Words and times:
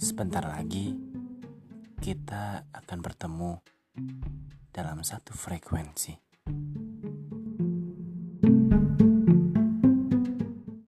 Sebentar 0.00 0.40
lagi 0.48 0.96
kita 2.00 2.72
akan 2.72 2.98
bertemu 3.04 3.60
dalam 4.72 5.04
satu 5.04 5.36
frekuensi. 5.36 6.29